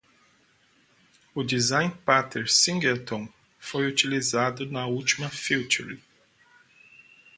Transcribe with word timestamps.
O 1.35 1.43
design 1.43 1.95
pattern 2.07 2.47
Singleton 2.49 3.31
foi 3.59 3.85
utilizado 3.85 4.65
na 4.65 4.87
última 4.87 5.29
feature. 5.29 6.01